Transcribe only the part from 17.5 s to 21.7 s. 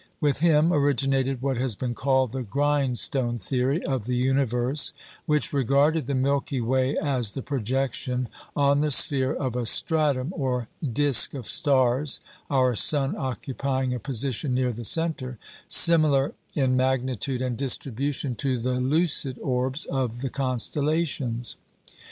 distribution to the lucid orbs of the constellations.